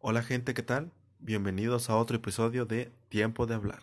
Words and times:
Hola 0.00 0.22
gente, 0.22 0.54
¿qué 0.54 0.62
tal? 0.62 0.92
Bienvenidos 1.18 1.90
a 1.90 1.96
otro 1.96 2.18
episodio 2.18 2.66
de 2.66 2.92
Tiempo 3.08 3.46
de 3.46 3.54
Hablar. 3.56 3.82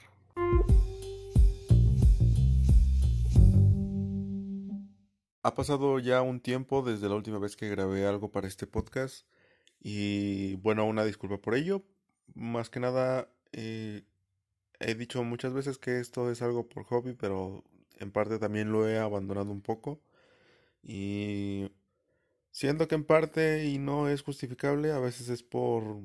Ha 5.43 5.55
pasado 5.55 5.99
ya 5.99 6.21
un 6.21 6.39
tiempo 6.39 6.83
desde 6.83 7.09
la 7.09 7.15
última 7.15 7.37
vez 7.37 7.57
que 7.57 7.67
grabé 7.67 8.07
algo 8.07 8.31
para 8.31 8.47
este 8.47 8.65
podcast 8.65 9.27
y 9.81 10.55
bueno, 10.55 10.85
una 10.85 11.03
disculpa 11.03 11.37
por 11.37 11.53
ello. 11.53 11.83
Más 12.33 12.69
que 12.69 12.79
nada, 12.79 13.27
eh, 13.51 14.03
he 14.79 14.95
dicho 14.95 15.21
muchas 15.25 15.51
veces 15.51 15.77
que 15.77 15.99
esto 15.99 16.31
es 16.31 16.41
algo 16.41 16.69
por 16.69 16.85
hobby, 16.85 17.11
pero 17.11 17.65
en 17.99 18.11
parte 18.11 18.39
también 18.39 18.71
lo 18.71 18.87
he 18.87 18.97
abandonado 18.99 19.51
un 19.51 19.61
poco 19.61 19.99
y 20.81 21.69
siento 22.55 22.87
que 22.87 22.95
en 22.95 23.03
parte 23.03 23.65
y 23.65 23.79
no 23.79 24.07
es 24.09 24.21
justificable, 24.23 24.91
a 24.93 24.99
veces 24.99 25.27
es 25.29 25.43
por 25.43 25.99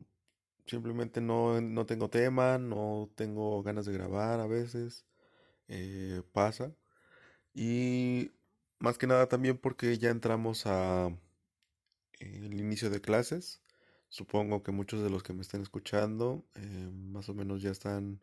simplemente 0.66 1.20
no, 1.20 1.60
no 1.60 1.86
tengo 1.86 2.10
tema, 2.10 2.58
no 2.58 3.10
tengo 3.16 3.62
ganas 3.62 3.86
de 3.86 3.92
grabar 3.94 4.40
a 4.40 4.46
veces, 4.48 5.06
eh, 5.68 6.22
pasa. 6.32 6.74
Y 7.54 8.32
más 8.80 8.98
que 8.98 9.06
nada 9.08 9.28
también 9.28 9.58
porque 9.58 9.98
ya 9.98 10.10
entramos 10.10 10.66
a 10.66 11.08
el 12.20 12.60
inicio 12.60 12.90
de 12.90 13.00
clases. 13.00 13.62
Supongo 14.08 14.62
que 14.64 14.72
muchos 14.72 15.02
de 15.02 15.10
los 15.10 15.22
que 15.22 15.34
me 15.34 15.42
estén 15.42 15.62
escuchando 15.62 16.44
eh, 16.56 16.90
más 16.92 17.28
o 17.28 17.34
menos 17.34 17.62
ya 17.62 17.70
están 17.70 18.20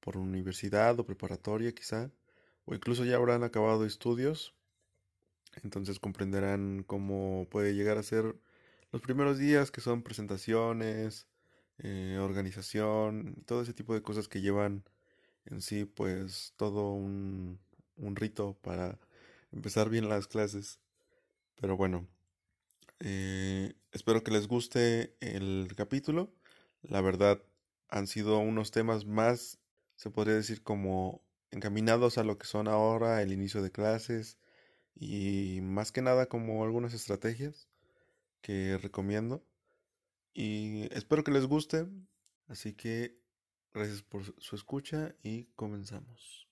por 0.00 0.16
universidad 0.18 0.98
o 1.00 1.06
preparatoria 1.06 1.72
quizá, 1.74 2.10
o 2.66 2.74
incluso 2.74 3.04
ya 3.04 3.16
habrán 3.16 3.44
acabado 3.44 3.86
estudios. 3.86 4.57
Entonces 5.62 5.98
comprenderán 5.98 6.84
cómo 6.86 7.46
puede 7.50 7.74
llegar 7.74 7.98
a 7.98 8.02
ser 8.02 8.36
los 8.92 9.02
primeros 9.02 9.38
días 9.38 9.70
que 9.70 9.80
son 9.80 10.02
presentaciones, 10.02 11.26
eh, 11.78 12.18
organización, 12.20 13.42
todo 13.46 13.62
ese 13.62 13.74
tipo 13.74 13.94
de 13.94 14.02
cosas 14.02 14.28
que 14.28 14.40
llevan 14.40 14.84
en 15.46 15.62
sí 15.62 15.84
pues 15.84 16.54
todo 16.56 16.92
un, 16.92 17.58
un 17.96 18.16
rito 18.16 18.54
para 18.62 18.98
empezar 19.52 19.88
bien 19.90 20.08
las 20.08 20.26
clases. 20.28 20.80
Pero 21.56 21.76
bueno, 21.76 22.06
eh, 23.00 23.74
espero 23.92 24.22
que 24.22 24.30
les 24.30 24.48
guste 24.48 25.14
el 25.20 25.72
capítulo. 25.76 26.32
La 26.82 27.00
verdad 27.00 27.42
han 27.88 28.06
sido 28.06 28.38
unos 28.38 28.70
temas 28.70 29.06
más, 29.06 29.58
se 29.96 30.10
podría 30.10 30.34
decir 30.34 30.62
como 30.62 31.22
encaminados 31.50 32.18
a 32.18 32.24
lo 32.24 32.38
que 32.38 32.46
son 32.46 32.68
ahora 32.68 33.22
el 33.22 33.32
inicio 33.32 33.62
de 33.62 33.72
clases 33.72 34.38
y 34.98 35.60
más 35.62 35.92
que 35.92 36.02
nada 36.02 36.26
como 36.26 36.64
algunas 36.64 36.94
estrategias 36.94 37.68
que 38.40 38.78
recomiendo. 38.78 39.44
Y 40.34 40.88
espero 40.94 41.24
que 41.24 41.32
les 41.32 41.46
guste. 41.46 41.86
Así 42.48 42.72
que 42.72 43.18
gracias 43.72 44.02
por 44.02 44.22
su 44.40 44.56
escucha 44.56 45.14
y 45.22 45.44
comenzamos. 45.54 46.48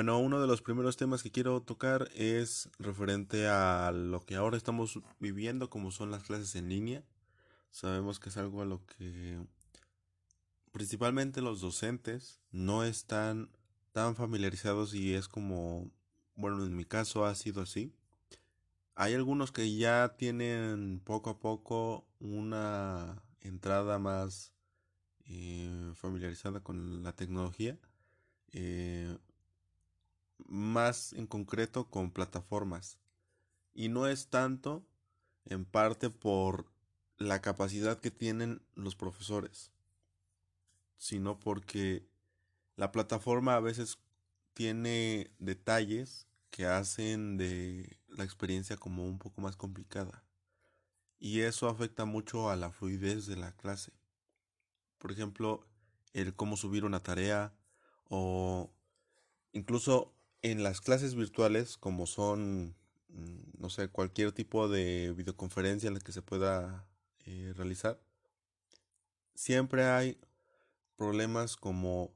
Bueno, 0.00 0.18
uno 0.18 0.40
de 0.40 0.46
los 0.46 0.62
primeros 0.62 0.96
temas 0.96 1.22
que 1.22 1.30
quiero 1.30 1.60
tocar 1.60 2.08
es 2.14 2.70
referente 2.78 3.48
a 3.48 3.92
lo 3.92 4.24
que 4.24 4.34
ahora 4.34 4.56
estamos 4.56 4.98
viviendo, 5.18 5.68
como 5.68 5.90
son 5.90 6.10
las 6.10 6.22
clases 6.22 6.56
en 6.56 6.70
línea. 6.70 7.04
Sabemos 7.70 8.18
que 8.18 8.30
es 8.30 8.38
algo 8.38 8.62
a 8.62 8.64
lo 8.64 8.86
que 8.86 9.38
principalmente 10.72 11.42
los 11.42 11.60
docentes 11.60 12.40
no 12.50 12.82
están 12.82 13.50
tan 13.92 14.16
familiarizados 14.16 14.94
y 14.94 15.12
es 15.12 15.28
como, 15.28 15.90
bueno, 16.34 16.64
en 16.64 16.74
mi 16.74 16.86
caso 16.86 17.26
ha 17.26 17.34
sido 17.34 17.60
así. 17.60 17.92
Hay 18.94 19.12
algunos 19.12 19.52
que 19.52 19.76
ya 19.76 20.16
tienen 20.16 21.02
poco 21.04 21.28
a 21.28 21.40
poco 21.40 22.06
una 22.20 23.22
entrada 23.42 23.98
más 23.98 24.54
eh, 25.26 25.92
familiarizada 25.94 26.60
con 26.60 27.02
la 27.02 27.12
tecnología, 27.12 27.78
eh, 28.52 29.14
más 30.48 31.12
en 31.12 31.26
concreto 31.26 31.88
con 31.88 32.10
plataformas. 32.10 32.98
Y 33.72 33.88
no 33.88 34.06
es 34.06 34.28
tanto 34.28 34.84
en 35.44 35.64
parte 35.64 36.10
por 36.10 36.66
la 37.18 37.40
capacidad 37.40 37.98
que 38.00 38.10
tienen 38.10 38.62
los 38.74 38.96
profesores 38.96 39.72
sino 41.00 41.40
porque 41.40 42.06
la 42.76 42.92
plataforma 42.92 43.56
a 43.56 43.60
veces 43.60 43.98
tiene 44.52 45.30
detalles 45.38 46.26
que 46.50 46.66
hacen 46.66 47.38
de 47.38 47.98
la 48.08 48.22
experiencia 48.22 48.76
como 48.76 49.06
un 49.06 49.18
poco 49.18 49.40
más 49.40 49.56
complicada. 49.56 50.22
Y 51.18 51.40
eso 51.40 51.68
afecta 51.68 52.04
mucho 52.04 52.50
a 52.50 52.56
la 52.56 52.70
fluidez 52.70 53.26
de 53.26 53.36
la 53.36 53.52
clase. 53.52 53.92
Por 54.98 55.10
ejemplo, 55.10 55.66
el 56.12 56.34
cómo 56.34 56.58
subir 56.58 56.84
una 56.84 57.00
tarea 57.00 57.54
o 58.10 58.70
incluso 59.52 60.12
en 60.42 60.62
las 60.62 60.80
clases 60.80 61.14
virtuales 61.14 61.76
como 61.76 62.06
son, 62.06 62.76
mm, 63.08 63.58
no 63.58 63.70
sé, 63.70 63.88
cualquier 63.88 64.32
tipo 64.32 64.68
de 64.68 65.12
videoconferencia 65.16 65.88
en 65.88 65.94
la 65.94 66.00
que 66.00 66.12
se 66.12 66.22
pueda 66.22 66.86
eh, 67.26 67.52
realizar, 67.56 68.00
siempre 69.34 69.84
hay 69.84 70.18
problemas 70.96 71.56
como 71.56 72.12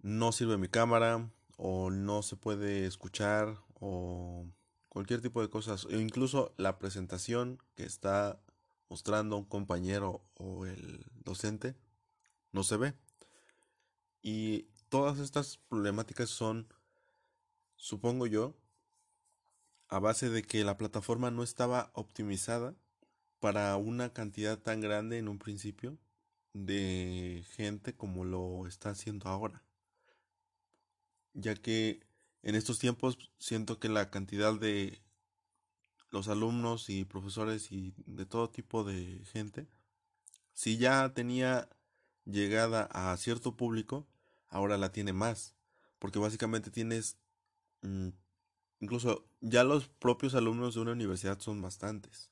no 0.00 0.32
sirve 0.32 0.58
mi 0.58 0.68
cámara 0.68 1.30
o 1.56 1.90
no 1.90 2.22
se 2.22 2.36
puede 2.36 2.86
escuchar 2.86 3.58
o 3.80 4.46
cualquier 4.88 5.20
tipo 5.20 5.42
de 5.42 5.50
cosas 5.50 5.84
o 5.86 5.90
incluso 5.90 6.54
la 6.56 6.78
presentación 6.78 7.58
que 7.74 7.84
está 7.84 8.40
mostrando 8.88 9.36
un 9.36 9.44
compañero 9.44 10.22
o 10.34 10.66
el 10.66 11.04
docente 11.24 11.76
no 12.52 12.62
se 12.62 12.76
ve. 12.76 12.94
Y 14.22 14.68
todas 14.88 15.18
estas 15.18 15.58
problemáticas 15.58 16.30
son 16.30 16.68
supongo 17.76 18.26
yo 18.26 18.56
a 19.88 19.98
base 19.98 20.28
de 20.30 20.42
que 20.42 20.64
la 20.64 20.76
plataforma 20.76 21.30
no 21.30 21.42
estaba 21.42 21.90
optimizada 21.94 22.74
para 23.40 23.76
una 23.76 24.12
cantidad 24.12 24.58
tan 24.58 24.80
grande 24.80 25.18
en 25.18 25.28
un 25.28 25.38
principio 25.38 25.98
de 26.52 27.44
gente 27.54 27.94
como 27.94 28.24
lo 28.24 28.66
está 28.66 28.90
haciendo 28.90 29.28
ahora. 29.28 29.62
Ya 31.34 31.54
que 31.54 32.00
en 32.42 32.54
estos 32.54 32.78
tiempos 32.78 33.18
siento 33.38 33.78
que 33.78 33.88
la 33.88 34.10
cantidad 34.10 34.58
de 34.58 35.02
los 36.10 36.28
alumnos 36.28 36.88
y 36.88 37.04
profesores 37.04 37.70
y 37.72 37.92
de 38.06 38.24
todo 38.26 38.48
tipo 38.50 38.84
de 38.84 39.22
gente, 39.32 39.68
si 40.52 40.78
ya 40.78 41.12
tenía 41.12 41.68
llegada 42.24 42.88
a 42.92 43.16
cierto 43.16 43.56
público, 43.56 44.06
ahora 44.48 44.78
la 44.78 44.92
tiene 44.92 45.12
más. 45.12 45.54
Porque 45.98 46.18
básicamente 46.18 46.70
tienes, 46.70 47.18
incluso 48.80 49.28
ya 49.40 49.64
los 49.64 49.88
propios 49.88 50.34
alumnos 50.34 50.74
de 50.74 50.80
una 50.80 50.92
universidad 50.92 51.38
son 51.40 51.60
bastantes. 51.62 52.30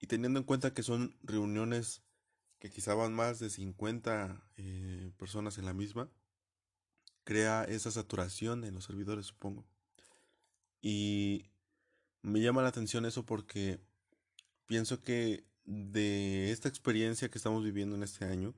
Y 0.00 0.06
teniendo 0.06 0.38
en 0.38 0.44
cuenta 0.44 0.74
que 0.74 0.82
son 0.82 1.16
reuniones 1.22 2.02
que 2.58 2.70
quizá 2.70 2.94
van 2.94 3.14
más 3.14 3.38
de 3.38 3.50
50 3.50 4.50
eh, 4.56 5.12
personas 5.16 5.58
en 5.58 5.64
la 5.64 5.74
misma, 5.74 6.10
crea 7.24 7.64
esa 7.64 7.90
saturación 7.90 8.64
en 8.64 8.74
los 8.74 8.84
servidores, 8.84 9.26
supongo. 9.26 9.66
Y 10.80 11.50
me 12.22 12.40
llama 12.40 12.62
la 12.62 12.68
atención 12.68 13.06
eso 13.06 13.24
porque 13.24 13.80
pienso 14.66 15.00
que 15.02 15.44
de 15.64 16.50
esta 16.50 16.68
experiencia 16.68 17.30
que 17.30 17.38
estamos 17.38 17.62
viviendo 17.62 17.94
en 17.94 18.02
este 18.02 18.24
año, 18.24 18.54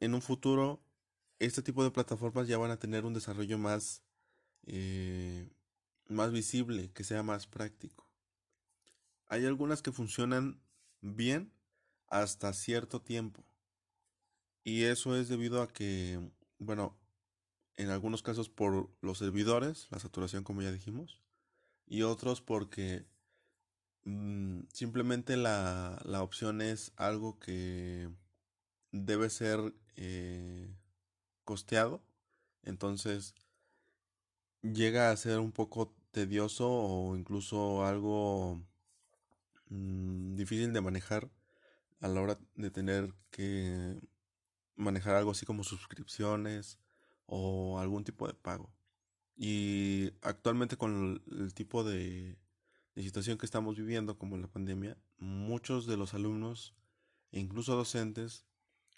en 0.00 0.14
un 0.14 0.22
futuro, 0.22 0.84
este 1.38 1.62
tipo 1.62 1.82
de 1.82 1.90
plataformas 1.90 2.46
ya 2.46 2.58
van 2.58 2.70
a 2.70 2.78
tener 2.78 3.04
un 3.04 3.14
desarrollo 3.14 3.58
más, 3.58 4.02
eh, 4.66 5.48
más 6.08 6.32
visible, 6.32 6.90
que 6.92 7.04
sea 7.04 7.22
más 7.22 7.46
práctico. 7.46 8.08
Hay 9.26 9.46
algunas 9.46 9.82
que 9.82 9.92
funcionan 9.92 10.60
bien 11.00 11.52
hasta 12.08 12.52
cierto 12.52 13.00
tiempo. 13.00 13.44
Y 14.62 14.84
eso 14.84 15.16
es 15.16 15.28
debido 15.28 15.62
a 15.62 15.68
que, 15.68 16.20
bueno, 16.58 16.96
en 17.76 17.90
algunos 17.90 18.22
casos 18.22 18.48
por 18.48 18.90
los 19.00 19.18
servidores, 19.18 19.88
la 19.90 19.98
saturación 19.98 20.44
como 20.44 20.62
ya 20.62 20.72
dijimos, 20.72 21.20
y 21.86 22.02
otros 22.02 22.40
porque 22.40 23.04
mm, 24.04 24.60
simplemente 24.72 25.36
la, 25.36 26.00
la, 26.04 26.22
opción 26.22 26.62
es 26.62 26.92
algo 26.96 27.38
que 27.38 28.08
debe 28.90 29.28
ser 29.28 29.74
eh, 29.96 30.74
costeado, 31.44 32.02
entonces 32.62 33.34
llega 34.72 35.10
a 35.10 35.16
ser 35.16 35.38
un 35.38 35.52
poco 35.52 35.94
tedioso 36.10 36.68
o 36.70 37.16
incluso 37.16 37.84
algo 37.84 38.62
mm, 39.68 40.36
difícil 40.36 40.72
de 40.72 40.80
manejar 40.80 41.30
a 42.00 42.08
la 42.08 42.20
hora 42.20 42.38
de 42.54 42.70
tener 42.70 43.14
que 43.30 44.00
manejar 44.76 45.14
algo 45.16 45.30
así 45.32 45.46
como 45.46 45.64
suscripciones 45.64 46.78
o 47.26 47.78
algún 47.78 48.04
tipo 48.04 48.26
de 48.26 48.34
pago. 48.34 48.72
Y 49.36 50.12
actualmente 50.22 50.76
con 50.76 51.22
el, 51.30 51.54
tipo 51.54 51.84
de, 51.84 52.38
de, 52.94 53.02
situación 53.02 53.38
que 53.38 53.46
estamos 53.46 53.76
viviendo, 53.76 54.18
como 54.18 54.36
la 54.36 54.46
pandemia, 54.48 54.96
muchos 55.18 55.86
de 55.86 55.96
los 55.96 56.14
alumnos 56.14 56.74
e 57.32 57.40
incluso 57.40 57.74
docentes 57.74 58.46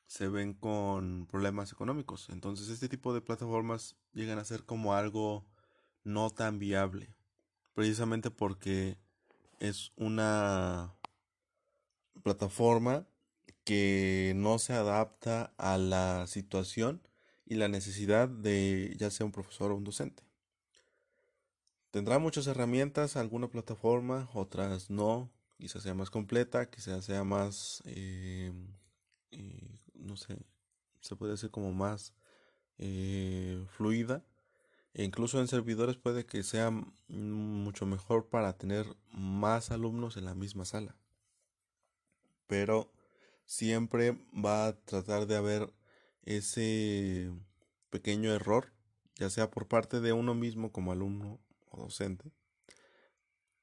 se 0.07 0.29
ven 0.29 0.55
con 0.55 1.27
problemas 1.27 1.73
económicos. 1.73 2.29
Entonces 2.29 2.69
este 2.69 2.89
tipo 2.89 3.15
de 3.15 3.21
plataformas 3.23 3.97
llegan 4.13 4.39
a 4.39 4.45
ser 4.45 4.65
como 4.65 4.95
algo 4.95 5.47
no 6.07 6.31
tan 6.31 6.59
viable. 6.59 7.15
Precisamente 7.75 8.31
porque 8.31 8.97
es 9.59 9.93
una 9.97 10.95
plataforma 12.23 13.07
que 13.65 14.33
no 14.37 14.59
se 14.59 14.73
adapta 14.73 15.53
a 15.59 15.77
la 15.77 16.27
situación 16.29 17.03
y 17.45 17.57
la 17.57 17.69
necesidad 17.69 18.29
de 18.29 18.95
ya 18.97 19.11
sea 19.11 19.27
un 19.27 19.33
profesor 19.33 19.73
o 19.73 19.77
un 19.77 19.85
docente. 19.85 20.23
Tendrá 21.91 22.19
muchas 22.19 22.47
herramientas, 22.47 23.17
alguna 23.17 23.49
plataforma, 23.49 24.29
otras 24.35 24.91
no, 24.91 25.33
quizás 25.59 25.83
sea 25.83 25.95
más 25.95 26.11
completa, 26.11 26.71
quizás 26.71 27.05
sea 27.05 27.25
más, 27.25 27.83
eh, 27.87 28.53
eh, 29.33 29.81
no 29.95 30.17
sé, 30.17 30.39
se 31.01 31.17
puede 31.17 31.33
decir 31.33 31.51
como 31.51 31.73
más 31.73 32.15
eh, 32.79 33.65
fluida. 33.69 34.25
E 34.99 35.05
incluso 35.05 35.39
en 35.39 35.47
servidores 35.47 35.99
puede 35.99 36.25
que 36.25 36.43
sea 36.43 36.71
mucho 37.09 37.85
mejor 37.85 38.31
para 38.31 38.57
tener 38.57 38.87
más 39.13 39.71
alumnos 39.71 40.17
en 40.17 40.25
la 40.25 40.35
misma 40.35 40.65
sala. 40.65 40.97
Pero 42.47 42.91
siempre 43.45 44.19
va 44.33 44.69
a 44.69 44.81
tratar 44.87 45.27
de 45.27 45.37
haber 45.37 45.71
ese 46.23 47.31
pequeño 47.91 48.33
error, 48.33 48.73
ya 49.17 49.29
sea 49.29 49.51
por 49.51 49.69
parte 49.69 50.01
de 50.01 50.15
uno 50.15 50.35
mismo 50.35 50.73
como 50.73 50.93
alumno 50.93 51.41
o 51.69 51.83
docente, 51.83 52.33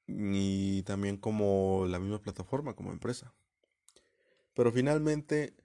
y 0.06 0.84
también 0.84 1.18
como 1.18 1.88
la 1.90 1.98
misma 1.98 2.22
plataforma, 2.22 2.76
como 2.76 2.92
empresa. 2.92 3.34
Pero 4.54 4.72
finalmente 4.72 5.56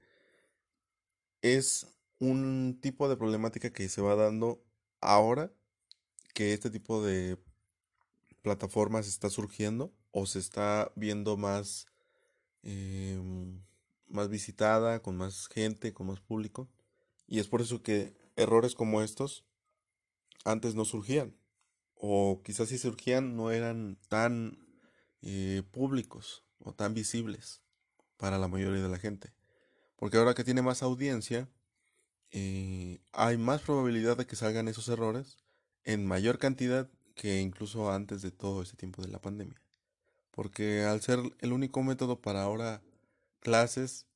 es 1.42 1.86
un 2.20 2.78
tipo 2.80 3.06
de 3.10 3.18
problemática 3.18 3.70
que 3.70 3.90
se 3.90 4.00
va 4.00 4.14
dando 4.14 4.64
ahora 5.02 5.52
que 6.38 6.52
este 6.52 6.70
tipo 6.70 7.04
de 7.04 7.36
plataformas 8.42 9.08
está 9.08 9.28
surgiendo 9.28 9.92
o 10.12 10.24
se 10.24 10.38
está 10.38 10.92
viendo 10.94 11.36
más 11.36 11.88
em, 12.62 13.60
más 14.06 14.28
visitada, 14.28 15.02
con 15.02 15.16
más 15.16 15.48
gente, 15.48 15.92
con 15.92 16.06
más 16.06 16.20
público. 16.20 16.68
Y 17.26 17.40
es 17.40 17.48
por 17.48 17.60
eso 17.60 17.82
que 17.82 18.14
errores 18.36 18.76
como 18.76 19.02
estos 19.02 19.46
antes 20.44 20.76
no 20.76 20.84
surgían. 20.84 21.34
O 21.96 22.40
quizás 22.44 22.68
si 22.68 22.78
surgían 22.78 23.34
no 23.34 23.50
eran 23.50 23.98
tan 24.08 24.64
eh, 25.22 25.64
públicos 25.72 26.44
o 26.60 26.72
tan 26.72 26.94
visibles 26.94 27.62
para 28.16 28.38
la 28.38 28.46
mayoría 28.46 28.80
de 28.84 28.88
la 28.88 28.98
gente. 29.00 29.32
Porque 29.96 30.18
ahora 30.18 30.34
que 30.34 30.44
tiene 30.44 30.62
más 30.62 30.84
audiencia, 30.84 31.48
eh, 32.30 33.00
hay 33.10 33.36
más 33.38 33.60
probabilidad 33.62 34.16
de 34.16 34.26
que 34.28 34.36
salgan 34.36 34.68
esos 34.68 34.88
errores 34.88 35.47
en 35.88 36.06
mayor 36.06 36.38
cantidad 36.38 36.86
que 37.14 37.40
incluso 37.40 37.90
antes 37.90 38.20
de 38.20 38.30
todo 38.30 38.60
este 38.62 38.76
tiempo 38.76 39.00
de 39.00 39.08
la 39.08 39.22
pandemia. 39.22 39.58
Porque 40.30 40.84
al 40.84 41.00
ser 41.00 41.18
el 41.40 41.52
único 41.54 41.82
método 41.82 42.20
para 42.20 42.42
ahora 42.42 42.82
clases 43.40 44.06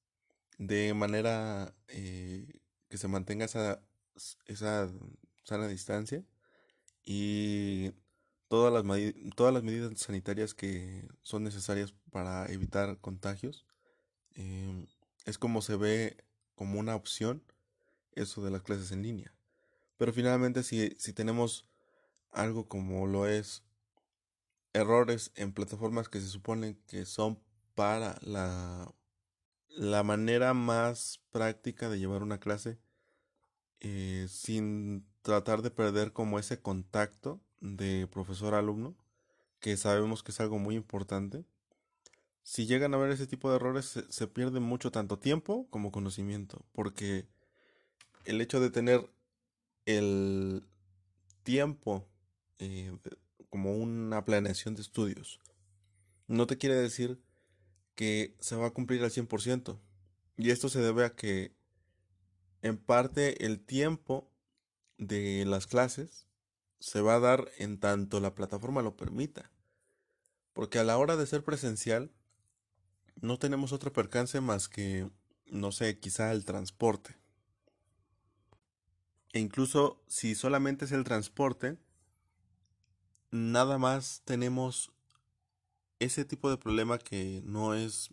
de 0.58 0.92
manera 0.92 1.74
eh, 1.88 2.60
que 2.90 2.98
se 2.98 3.08
mantenga 3.08 3.46
esa, 3.46 3.80
esa 4.44 4.92
sana 5.44 5.66
distancia 5.66 6.22
y 7.06 7.92
todas 8.48 8.70
las, 8.70 8.84
todas 9.34 9.54
las 9.54 9.62
medidas 9.62 9.98
sanitarias 9.98 10.52
que 10.52 11.08
son 11.22 11.42
necesarias 11.42 11.94
para 12.10 12.52
evitar 12.52 12.98
contagios. 12.98 13.64
Em, 14.34 14.86
es 15.24 15.38
como 15.38 15.62
se 15.62 15.76
ve 15.76 16.18
como 16.54 16.78
una 16.78 16.96
opción 16.96 17.42
eso 18.14 18.44
de 18.44 18.50
las 18.50 18.60
clases 18.60 18.92
en 18.92 19.02
línea. 19.02 19.32
Pero 19.96 20.12
finalmente 20.12 20.62
si, 20.62 20.90
si 20.98 21.12
tenemos 21.12 21.66
algo 22.30 22.68
como 22.68 23.06
lo 23.06 23.26
es 23.26 23.62
errores 24.72 25.32
en 25.34 25.52
plataformas 25.52 26.08
que 26.08 26.20
se 26.20 26.28
suponen 26.28 26.80
que 26.86 27.04
son 27.04 27.38
para 27.74 28.18
la 28.22 28.92
la 29.76 30.02
manera 30.02 30.54
más 30.54 31.20
práctica 31.30 31.88
de 31.88 31.98
llevar 31.98 32.22
una 32.22 32.38
clase 32.38 32.78
eh, 33.80 34.26
sin 34.28 35.06
tratar 35.22 35.62
de 35.62 35.70
perder 35.70 36.12
como 36.12 36.38
ese 36.38 36.60
contacto 36.60 37.40
de 37.60 38.06
profesor-alumno, 38.06 38.94
que 39.60 39.76
sabemos 39.76 40.22
que 40.22 40.32
es 40.32 40.40
algo 40.40 40.58
muy 40.58 40.76
importante. 40.76 41.44
Si 42.42 42.66
llegan 42.66 42.94
a 42.94 42.96
ver 42.96 43.10
ese 43.10 43.26
tipo 43.26 43.50
de 43.50 43.56
errores, 43.56 44.04
se, 44.08 44.26
pierde 44.26 44.60
mucho 44.60 44.90
tanto 44.90 45.18
tiempo 45.18 45.66
como 45.70 45.92
conocimiento, 45.92 46.64
porque 46.72 47.26
el 48.24 48.40
hecho 48.40 48.60
de 48.60 48.70
tener 48.70 49.08
el 49.86 50.64
tiempo 51.42 52.06
eh, 52.58 52.96
como 53.50 53.76
una 53.76 54.24
planeación 54.24 54.74
de 54.74 54.82
estudios 54.82 55.40
no 56.32 56.46
te 56.46 56.58
quiere 56.58 56.76
decir 56.76 57.20
que 57.94 58.34
se 58.40 58.56
va 58.56 58.68
a 58.68 58.72
cumplir 58.72 59.02
al 59.04 59.10
100%. 59.10 59.78
Y 60.36 60.50
esto 60.50 60.68
se 60.68 60.80
debe 60.80 61.04
a 61.04 61.14
que 61.14 61.54
en 62.62 62.78
parte 62.78 63.44
el 63.44 63.60
tiempo 63.60 64.30
de 64.98 65.44
las 65.44 65.66
clases 65.66 66.26
se 66.80 67.00
va 67.00 67.16
a 67.16 67.20
dar 67.20 67.50
en 67.58 67.78
tanto 67.78 68.20
la 68.20 68.34
plataforma 68.34 68.82
lo 68.82 68.96
permita. 68.96 69.50
Porque 70.52 70.78
a 70.78 70.84
la 70.84 70.96
hora 70.98 71.16
de 71.16 71.26
ser 71.26 71.44
presencial 71.44 72.10
no 73.20 73.38
tenemos 73.38 73.72
otro 73.72 73.92
percance 73.92 74.40
más 74.40 74.68
que, 74.68 75.10
no 75.46 75.70
sé, 75.70 75.98
quizá 75.98 76.32
el 76.32 76.44
transporte. 76.44 77.16
E 79.32 79.40
incluso 79.40 80.02
si 80.06 80.34
solamente 80.34 80.84
es 80.84 80.92
el 80.92 81.04
transporte, 81.04 81.78
nada 83.30 83.78
más 83.78 84.22
tenemos 84.24 84.92
ese 85.98 86.24
tipo 86.24 86.50
de 86.50 86.58
problema 86.58 86.98
que 86.98 87.42
no 87.44 87.74
es 87.74 88.10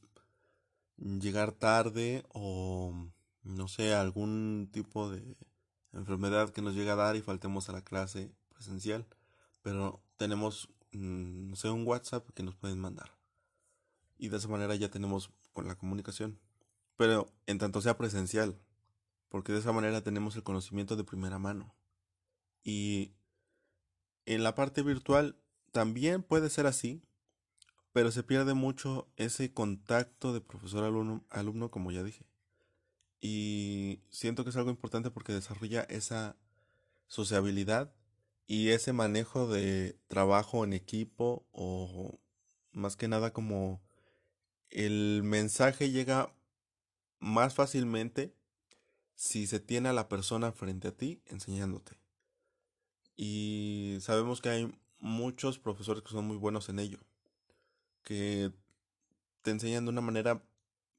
llegar 0.97 1.51
tarde 1.51 2.23
o 2.29 2.93
no 3.43 3.67
sé, 3.67 3.93
algún 3.93 4.69
tipo 4.71 5.09
de 5.09 5.35
enfermedad 5.93 6.51
que 6.51 6.61
nos 6.61 6.75
llega 6.75 6.93
a 6.93 6.97
dar 6.97 7.15
y 7.15 7.21
faltemos 7.21 7.69
a 7.69 7.73
la 7.73 7.83
clase 7.83 8.31
presencial, 8.49 9.07
pero 9.61 10.01
tenemos 10.17 10.69
mm, 10.91 11.49
no 11.49 11.55
sé, 11.55 11.69
un 11.69 11.85
WhatsApp 11.87 12.29
que 12.33 12.43
nos 12.43 12.55
pueden 12.55 12.79
mandar. 12.79 13.11
Y 14.17 14.29
de 14.29 14.37
esa 14.37 14.49
manera 14.49 14.75
ya 14.75 14.89
tenemos 14.89 15.31
con 15.53 15.67
la 15.67 15.75
comunicación. 15.75 16.39
Pero 16.97 17.31
en 17.47 17.57
tanto 17.57 17.81
sea 17.81 17.97
presencial, 17.97 18.59
porque 19.29 19.53
de 19.53 19.59
esa 19.59 19.71
manera 19.71 20.01
tenemos 20.01 20.35
el 20.35 20.43
conocimiento 20.43 20.95
de 20.95 21.03
primera 21.03 21.39
mano. 21.39 21.73
Y 22.63 23.13
en 24.25 24.43
la 24.43 24.55
parte 24.55 24.81
virtual 24.81 25.37
también 25.71 26.23
puede 26.23 26.49
ser 26.49 26.65
así, 26.65 27.01
pero 27.93 28.11
se 28.11 28.23
pierde 28.23 28.53
mucho 28.53 29.07
ese 29.15 29.53
contacto 29.53 30.33
de 30.33 30.41
profesor-alumno, 30.41 31.23
alumno, 31.29 31.71
como 31.71 31.91
ya 31.91 32.03
dije. 32.03 32.25
Y 33.21 34.01
siento 34.09 34.43
que 34.43 34.51
es 34.51 34.55
algo 34.55 34.69
importante 34.69 35.11
porque 35.11 35.33
desarrolla 35.33 35.81
esa 35.83 36.37
sociabilidad 37.07 37.93
y 38.47 38.69
ese 38.69 38.93
manejo 38.93 39.47
de 39.47 39.99
trabajo 40.07 40.63
en 40.63 40.73
equipo 40.73 41.45
o 41.51 42.19
más 42.71 42.95
que 42.95 43.07
nada 43.07 43.33
como 43.33 43.81
el 44.69 45.21
mensaje 45.23 45.91
llega 45.91 46.33
más 47.19 47.53
fácilmente 47.53 48.33
si 49.19 49.47
se 49.47 49.59
tiene 49.59 49.89
a 49.89 49.93
la 49.93 50.07
persona 50.07 50.53
frente 50.53 50.87
a 50.87 50.95
ti 50.95 51.21
enseñándote. 51.25 51.97
Y 53.17 53.97
sabemos 53.99 54.39
que 54.39 54.47
hay 54.47 54.79
muchos 54.99 55.59
profesores 55.59 56.03
que 56.03 56.11
son 56.11 56.25
muy 56.25 56.37
buenos 56.37 56.69
en 56.69 56.79
ello 56.79 56.99
que 58.03 58.53
te 59.41 59.51
enseñan 59.51 59.83
de 59.83 59.91
una 59.91 59.99
manera 59.99 60.41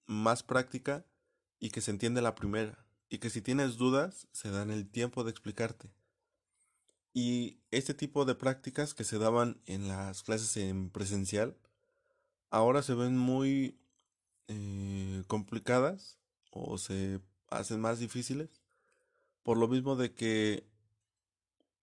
más 0.04 0.42
práctica 0.42 1.06
y 1.58 1.70
que 1.70 1.80
se 1.80 1.90
entiende 1.90 2.20
la 2.20 2.34
primera. 2.34 2.84
Y 3.08 3.18
que 3.18 3.30
si 3.30 3.40
tienes 3.40 3.78
dudas, 3.78 4.28
se 4.32 4.50
dan 4.50 4.70
el 4.70 4.88
tiempo 4.88 5.24
de 5.24 5.30
explicarte. 5.30 5.90
Y 7.14 7.58
este 7.70 7.94
tipo 7.94 8.26
de 8.26 8.34
prácticas 8.34 8.92
que 8.92 9.04
se 9.04 9.18
daban 9.18 9.60
en 9.64 9.88
las 9.88 10.22
clases 10.22 10.56
en 10.58 10.90
presencial, 10.90 11.56
ahora 12.50 12.82
se 12.82 12.94
ven 12.94 13.18
muy 13.18 13.80
eh, 14.46 15.24
complicadas 15.26 16.18
o 16.52 16.78
se 16.78 17.20
hacen 17.50 17.80
más 17.80 17.98
difíciles. 17.98 18.62
Por 19.42 19.56
lo 19.56 19.68
mismo 19.68 19.96
de 19.96 20.14
que 20.14 20.66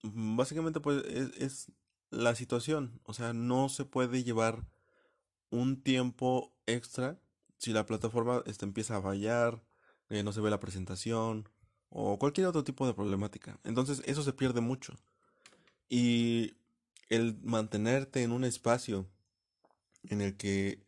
básicamente 0.01 0.79
pues 0.79 1.03
es, 1.05 1.29
es 1.37 1.71
la 2.09 2.35
situación. 2.35 2.99
O 3.03 3.13
sea, 3.13 3.33
no 3.33 3.69
se 3.69 3.85
puede 3.85 4.23
llevar 4.23 4.65
un 5.49 5.81
tiempo 5.81 6.53
extra 6.65 7.19
si 7.57 7.73
la 7.73 7.85
plataforma 7.85 8.43
este, 8.45 8.65
empieza 8.65 8.97
a 8.97 9.01
fallar, 9.01 9.61
eh, 10.09 10.23
no 10.23 10.31
se 10.31 10.41
ve 10.41 10.49
la 10.49 10.59
presentación 10.59 11.49
o 11.89 12.19
cualquier 12.19 12.47
otro 12.47 12.63
tipo 12.63 12.85
de 12.85 12.93
problemática. 12.93 13.59
Entonces 13.63 14.01
eso 14.05 14.23
se 14.23 14.33
pierde 14.33 14.61
mucho. 14.61 14.93
Y 15.89 16.55
el 17.09 17.37
mantenerte 17.43 18.23
en 18.23 18.31
un 18.31 18.43
espacio 18.43 19.07
en 20.03 20.21
el 20.21 20.37
que 20.37 20.83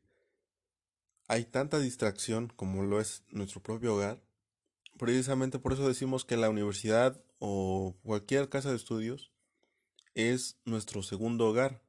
hay 1.28 1.46
tanta 1.46 1.80
distracción 1.80 2.52
como 2.56 2.84
lo 2.84 3.00
es 3.00 3.24
nuestro 3.30 3.62
propio 3.62 3.96
hogar, 3.96 4.22
precisamente 5.00 5.58
por 5.58 5.74
eso 5.74 5.88
decimos 5.88 6.26
que 6.26 6.38
la 6.38 6.50
universidad 6.50 7.20
o 7.40 7.96
cualquier 8.04 8.50
casa 8.50 8.70
de 8.70 8.76
estudios 8.76 9.32
es 10.14 10.60
nuestro 10.66 11.02
segundo 11.02 11.48
hogar, 11.48 11.82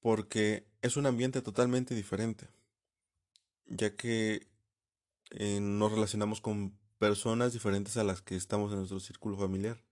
porque 0.00 0.68
es 0.82 0.96
un 0.96 1.06
ambiente 1.06 1.40
totalmente 1.40 1.94
diferente, 1.94 2.46
ya 3.66 3.96
que 3.96 4.46
eh, 5.30 5.58
nos 5.60 5.90
relacionamos 5.90 6.40
con 6.42 6.78
personas 6.98 7.54
diferentes 7.54 7.96
a 7.96 8.04
las 8.04 8.20
que 8.20 8.36
estamos 8.36 8.70
en 8.70 8.78
nuestro 8.78 9.00
círculo 9.00 9.36
familiar. 9.36 9.82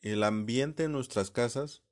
El 0.00 0.22
ambiente 0.22 0.84
en 0.84 0.92
nuestras 0.92 1.30
casas 1.30 1.82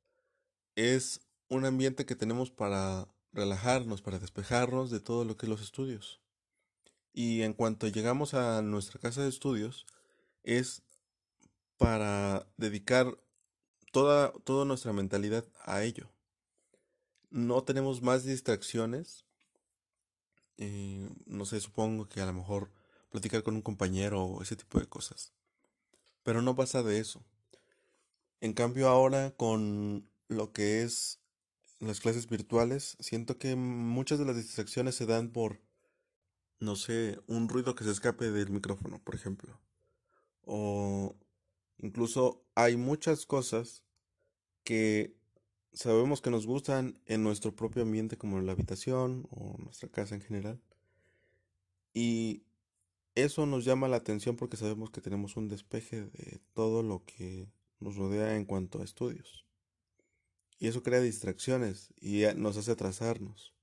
es 0.77 1.21
un 1.49 1.65
ambiente 1.65 2.07
que 2.07 2.15
tenemos 2.15 2.51
para 2.51 3.09
relajarnos, 3.33 4.03
para 4.03 4.21
despejarnos 4.21 4.91
de 4.91 5.01
todo 5.01 5.25
lo 5.25 5.37
que 5.37 5.47
es 5.47 5.51
los 5.51 5.63
estudios. 5.63 6.21
Y 7.19 7.43
en 7.43 7.53
cuanto 7.53 7.89
llegamos 7.89 8.33
a 8.35 8.63
nuestra 8.63 9.01
casa 9.01 9.23
de 9.23 9.29
estudios, 9.29 9.87
es 10.45 10.85
para 11.77 12.47
dedicar 12.57 13.19
toda, 13.91 14.31
toda 14.45 14.65
nuestra 14.65 14.93
mentalidad 14.93 15.45
a 15.65 15.83
ello. 15.83 16.13
No 17.31 17.65
tenemos 17.65 18.03
más 18.03 18.23
distracciones. 18.23 19.25
Eh, 20.59 21.11
no 21.27 21.45
sé, 21.45 21.59
supongo 21.59 22.09
que 22.09 22.21
a 22.21 22.27
lo 22.27 22.35
mejor 22.35 22.71
platicar 23.11 23.43
con 23.43 23.57
un 23.57 23.63
compañero 23.63 24.23
o 24.23 24.41
ese 24.41 24.55
tipo 24.55 24.79
de 24.79 24.87
cosas. 24.87 25.33
Pero 26.23 26.41
no 26.41 26.55
pasa 26.55 26.85
de 26.85 27.01
eso. 27.01 27.25
En 28.41 28.53
cambio 28.53 28.89
ahora 28.89 29.33
con 29.33 30.09
lo 30.29 30.53
que 30.53 30.85
es 30.85 31.19
las 31.81 31.99
clases 31.99 32.29
virtuales, 32.29 32.97
siento 33.01 33.39
que 33.39 33.57
muchas 33.57 34.21
de 34.21 34.25
las 34.25 34.37
distracciones 34.37 34.95
se 34.95 35.07
dan 35.07 35.31
por, 35.31 35.59
no 36.61 36.77
sé, 36.77 37.21
un 37.27 37.49
ruido 37.49 37.75
que 37.75 37.85
se 37.85 37.91
escape 37.91 38.31
del 38.31 38.51
micrófono, 38.51 39.01
por 39.03 39.15
ejemplo. 39.15 39.61
O 40.43 41.17
incluso 41.79 42.45
hay 42.55 42.77
muchas 42.77 43.27
cosas 43.27 43.85
que 44.65 45.17
sabemos 45.73 46.21
que 46.21 46.31
nos 46.31 46.47
gustan 46.47 47.01
en 47.07 47.23
nuestro 47.23 47.55
propio 47.55 47.83
ambiente 47.83 48.17
como 48.17 48.39
en 48.39 48.47
la 48.47 48.53
habitación 48.53 49.27
o 49.31 49.57
nuestra 49.59 49.89
casa 49.89 50.15
en 50.15 50.21
general. 50.21 50.61
Y 51.95 52.43
eso 53.15 53.47
nos 53.47 53.65
llama 53.65 53.89
la 53.89 53.97
atención 53.97 54.37
porque 54.37 54.57
sabemos 54.57 54.91
que 54.91 55.01
tenemos 55.01 55.37
un 55.37 55.49
despeje 55.49 56.03
de 56.03 56.41
todo 56.55 56.83
lo 56.83 57.05
que 57.05 57.49
nos 57.81 57.97
rodea 57.97 58.37
en 58.37 58.45
cuanto 58.45 58.81
a 58.81 58.85
estudios. 58.85 59.47
Y 60.59 60.67
eso 60.67 60.83
crea 60.83 61.01
distracciones 61.01 61.93
y 62.01 62.25
nos 62.37 62.57
hace 62.57 62.73
atrasarnos. 62.73 63.55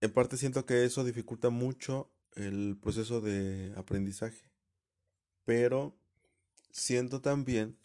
En 0.00 0.12
parte 0.12 0.36
siento 0.36 0.66
que 0.66 0.84
eso 0.84 1.04
dificulta 1.04 1.50
mucho 1.50 2.10
el 2.34 2.76
proceso 2.80 3.20
de 3.20 3.72
aprendizaje. 3.76 4.50
Pero 5.44 5.96
siento 6.70 7.20
también 7.20 7.76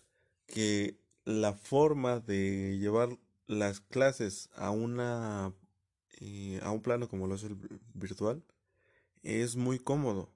que 0.48 1.00
la 1.26 1.54
forma 1.54 2.20
de 2.20 2.78
llevar 2.80 3.18
las 3.48 3.80
clases 3.80 4.50
a 4.56 4.72
una 4.72 5.54
eh, 6.20 6.60
a 6.64 6.72
un 6.72 6.82
plano 6.82 7.10
como 7.10 7.28
lo 7.28 7.36
es 7.36 7.44
el 7.44 7.58
virtual 7.94 8.44
es 9.24 9.56
muy 9.56 9.80
cómodo 9.80 10.32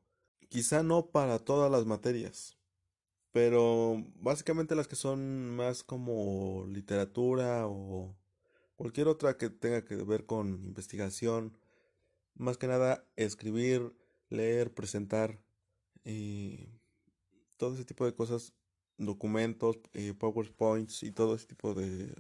Quizá 0.50 0.84
no 0.84 1.08
para 1.08 1.40
todas 1.40 1.72
las 1.72 1.86
materias, 1.86 2.58
pero 3.32 4.04
básicamente 4.16 4.76
las 4.76 4.88
que 4.88 4.96
son 4.96 5.56
más 5.56 5.84
como 5.84 6.66
literatura 6.70 7.68
o 7.68 8.16
cualquier 8.78 9.08
otra 9.08 9.38
que 9.38 9.50
tenga 9.50 9.84
que 9.84 9.96
ver 9.98 10.26
con 10.26 10.48
investigación, 10.64 11.58
más 12.36 12.58
que 12.58 12.68
nada 12.68 13.06
escribir, 13.16 13.94
leer, 14.30 14.74
presentar 14.74 15.40
y 16.04 16.70
todo 17.58 17.76
ese 17.76 17.86
tipo 17.86 18.06
de 18.06 18.14
cosas, 18.14 18.54
documentos, 18.98 19.78
eh, 19.94 20.14
PowerPoints 20.14 21.04
y 21.04 21.12
todo 21.12 21.36
ese 21.36 21.48
tipo 21.48 21.74
de 21.74 22.14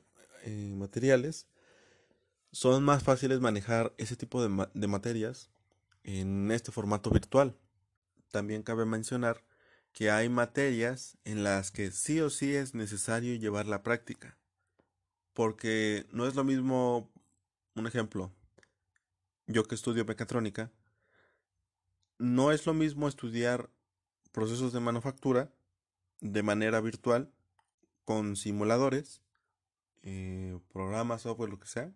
eh, 0.43 0.73
materiales, 0.75 1.47
son 2.51 2.83
más 2.83 3.03
fáciles 3.03 3.39
manejar 3.41 3.93
ese 3.97 4.15
tipo 4.15 4.41
de 4.41 4.87
materias 4.87 5.49
en 6.03 6.51
este 6.51 6.71
formato 6.71 7.09
virtual 7.09 7.57
también 8.35 8.63
cabe 8.63 8.85
mencionar 8.85 9.45
que 9.93 10.11
hay 10.11 10.27
materias 10.27 11.17
en 11.23 11.45
las 11.45 11.71
que 11.71 11.91
sí 11.91 12.19
o 12.19 12.29
sí 12.29 12.53
es 12.53 12.75
necesario 12.75 13.33
llevar 13.35 13.65
la 13.65 13.81
práctica. 13.81 14.37
Porque 15.31 16.05
no 16.11 16.27
es 16.27 16.35
lo 16.35 16.43
mismo, 16.43 17.09
un 17.75 17.87
ejemplo, 17.87 18.34
yo 19.47 19.63
que 19.63 19.75
estudio 19.75 20.05
mecatrónica, 20.05 20.71
no 22.17 22.51
es 22.51 22.65
lo 22.65 22.73
mismo 22.73 23.07
estudiar 23.07 23.69
procesos 24.31 24.73
de 24.73 24.79
manufactura 24.79 25.51
de 26.21 26.43
manera 26.43 26.81
virtual 26.81 27.31
con 28.05 28.35
simuladores, 28.35 29.21
eh, 30.03 30.59
programas, 30.71 31.23
software, 31.23 31.49
lo 31.49 31.59
que 31.59 31.67
sea, 31.67 31.91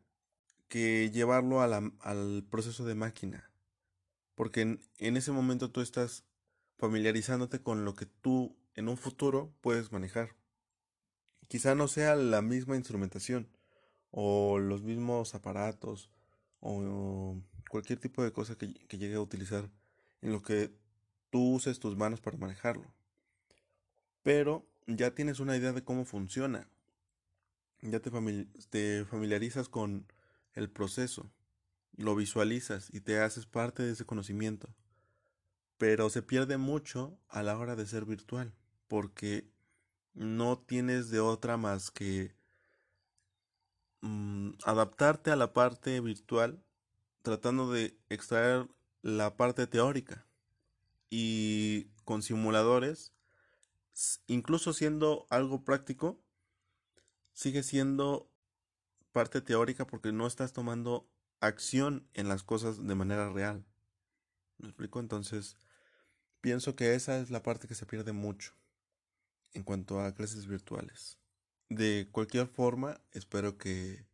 que 0.67 1.09
llevarlo 1.11 1.61
al 1.61 2.43
proceso 2.49 2.85
de 2.85 2.95
máquina. 2.95 3.51
Porque 4.35 4.61
en, 4.61 5.17
ese 5.17 5.31
momento 5.31 5.71
tú 5.71 5.81
estás 5.81 6.23
familiarizándote 6.77 7.61
con 7.61 7.83
lo 7.85 7.93
que 7.93 8.05
tú 8.05 8.55
en 8.73 8.87
un 8.87 8.97
futuro 8.97 9.53
puedes 9.61 9.91
manejar. 9.91 10.35
Quizá 11.47 11.75
no 11.75 11.87
sea 11.87 12.15
la 12.15 12.41
misma 12.41 12.75
instrumentación 12.75 13.49
o 14.11 14.59
los 14.59 14.81
mismos 14.81 15.35
aparatos 15.35 16.09
o 16.59 17.41
cualquier 17.69 17.99
tipo 17.99 18.23
de 18.23 18.31
cosa 18.31 18.57
que, 18.57 18.73
que 18.73 18.97
llegue 18.97 19.15
a 19.15 19.21
utilizar 19.21 19.69
en 20.21 20.31
lo 20.31 20.41
que 20.41 20.71
tú 21.29 21.55
uses 21.55 21.79
tus 21.79 21.95
manos 21.95 22.21
para 22.21 22.37
manejarlo. 22.37 22.93
Pero 24.23 24.65
ya 24.87 25.15
tienes 25.15 25.39
una 25.39 25.55
idea 25.55 25.73
de 25.73 25.83
cómo 25.83 26.05
funciona. 26.05 26.67
Ya 27.81 27.99
te, 27.99 28.11
te 28.69 29.05
familiarizas 29.05 29.69
con 29.69 30.05
el 30.53 30.69
proceso, 30.69 31.31
lo 31.95 32.15
visualizas 32.15 32.93
y 32.93 32.99
te 32.99 33.19
haces 33.19 33.45
parte 33.45 33.83
de 33.83 33.93
ese 33.93 34.05
conocimiento 34.05 34.69
pero 35.79 36.09
se 36.09 36.21
pierde 36.21 36.57
mucho 36.57 37.17
a 37.29 37.41
la 37.41 37.57
hora 37.57 37.77
de 37.77 37.87
ser 37.87 38.05
virtual, 38.05 38.53
porque 38.89 39.49
no 40.13 40.59
tienes 40.59 41.09
de 41.09 41.21
otra 41.21 41.55
más 41.55 41.89
que 41.89 42.35
mm, 44.01 44.51
adaptarte 44.65 45.31
a 45.31 45.35
la 45.35 45.53
parte 45.53 45.99
virtual 46.01 46.63
tratando 47.21 47.71
de 47.71 47.97
extraer 48.09 48.67
la 49.01 49.35
parte 49.37 49.67
teórica 49.67 50.25
y 51.09 51.85
con 52.05 52.21
simuladores, 52.21 53.13
incluso 54.27 54.73
siendo 54.73 55.27
algo 55.29 55.63
práctico, 55.63 56.19
sigue 57.33 57.63
siendo 57.63 58.31
parte 59.11 59.41
teórica 59.41 59.85
porque 59.85 60.11
no 60.11 60.27
estás 60.27 60.53
tomando 60.53 61.09
acción 61.39 62.07
en 62.13 62.27
las 62.29 62.43
cosas 62.43 62.85
de 62.85 62.95
manera 62.95 63.31
real. 63.31 63.65
¿Me 64.57 64.67
explico? 64.67 64.99
Entonces, 64.99 65.57
Pienso 66.41 66.75
que 66.75 66.95
esa 66.95 67.19
es 67.19 67.31
la 67.31 67.43
parte 67.43 67.67
que 67.67 67.75
se 67.75 67.85
pierde 67.85 68.13
mucho 68.13 68.53
en 69.53 69.63
cuanto 69.63 69.99
a 69.99 70.13
clases 70.13 70.47
virtuales. 70.47 71.18
De 71.69 72.07
cualquier 72.11 72.47
forma, 72.47 72.99
espero 73.11 73.57
que 73.57 74.05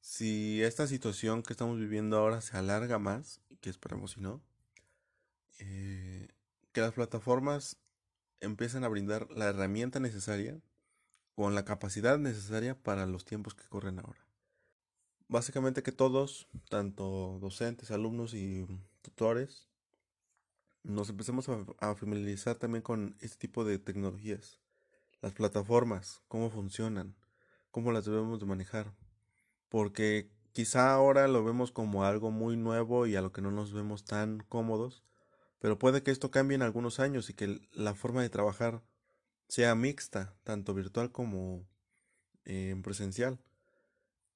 si 0.00 0.62
esta 0.62 0.86
situación 0.86 1.42
que 1.42 1.52
estamos 1.52 1.78
viviendo 1.78 2.18
ahora 2.18 2.40
se 2.40 2.56
alarga 2.56 2.98
más, 2.98 3.40
que 3.60 3.70
esperemos 3.70 4.12
si 4.12 4.20
no, 4.20 4.42
eh, 5.58 6.28
que 6.72 6.80
las 6.82 6.92
plataformas 6.92 7.78
empiecen 8.40 8.84
a 8.84 8.88
brindar 8.88 9.30
la 9.30 9.46
herramienta 9.46 10.00
necesaria 10.00 10.60
con 11.34 11.54
la 11.54 11.64
capacidad 11.64 12.18
necesaria 12.18 12.74
para 12.74 13.06
los 13.06 13.24
tiempos 13.24 13.54
que 13.54 13.68
corren 13.68 13.98
ahora. 13.98 14.26
Básicamente 15.28 15.82
que 15.82 15.92
todos, 15.92 16.46
tanto 16.68 17.38
docentes, 17.40 17.90
alumnos 17.90 18.32
y 18.32 18.66
tutores, 19.02 19.68
nos 20.84 21.10
empecemos 21.10 21.48
a, 21.80 21.94
familiarizar 21.96 22.56
también 22.56 22.82
con 22.82 23.16
este 23.20 23.36
tipo 23.38 23.64
de 23.64 23.78
tecnologías, 23.78 24.60
las 25.20 25.32
plataformas, 25.32 26.22
cómo 26.28 26.50
funcionan, 26.50 27.16
cómo 27.70 27.92
las 27.92 28.04
debemos 28.04 28.40
de 28.40 28.46
manejar, 28.46 28.94
porque 29.68 30.30
quizá 30.52 30.92
ahora 30.92 31.28
lo 31.28 31.44
vemos 31.44 31.72
como 31.72 32.04
algo 32.04 32.30
muy 32.30 32.56
nuevo 32.56 33.06
y 33.06 33.16
a 33.16 33.22
lo 33.22 33.32
que 33.32 33.42
no 33.42 33.50
nos 33.50 33.72
vemos 33.72 34.04
tan 34.04 34.40
cómodos, 34.48 35.02
pero 35.58 35.78
puede 35.78 36.02
que 36.02 36.10
esto 36.10 36.30
cambie 36.30 36.54
en 36.54 36.62
algunos 36.62 37.00
años 37.00 37.30
y 37.30 37.34
que 37.34 37.60
la 37.72 37.94
forma 37.94 38.22
de 38.22 38.30
trabajar 38.30 38.82
sea 39.48 39.74
mixta, 39.74 40.34
tanto 40.44 40.74
virtual 40.74 41.12
como 41.12 41.66
en 42.44 42.78
eh, 42.78 42.82
presencial. 42.82 43.38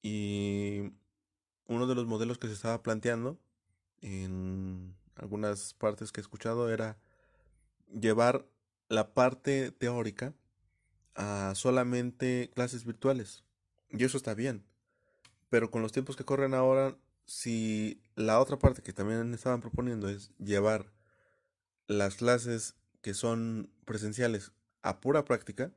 Y 0.02 0.92
uno 1.66 1.86
de 1.86 1.94
los 1.94 2.06
modelos 2.06 2.38
que 2.38 2.48
se 2.48 2.54
estaba 2.54 2.82
planteando 2.82 3.38
en 4.00 4.96
algunas 5.14 5.74
partes 5.74 6.12
que 6.12 6.20
he 6.20 6.22
escuchado 6.22 6.70
era 6.70 6.98
llevar 7.88 8.46
la 8.88 9.14
parte 9.14 9.70
teórica 9.70 10.34
a 11.20 11.54
solamente 11.54 12.50
clases 12.54 12.86
virtuales. 12.86 13.44
Y 13.90 14.04
eso 14.04 14.16
está 14.16 14.32
bien. 14.32 14.64
Pero 15.50 15.70
con 15.70 15.82
los 15.82 15.92
tiempos 15.92 16.16
que 16.16 16.24
corren 16.24 16.54
ahora, 16.54 16.96
si 17.26 18.00
la 18.14 18.40
otra 18.40 18.58
parte 18.58 18.80
que 18.82 18.94
también 18.94 19.34
estaban 19.34 19.60
proponiendo 19.60 20.08
es 20.08 20.30
llevar 20.38 20.90
las 21.86 22.14
clases 22.16 22.74
que 23.02 23.12
son 23.12 23.70
presenciales 23.84 24.52
a 24.80 25.00
pura 25.00 25.26
práctica, 25.26 25.74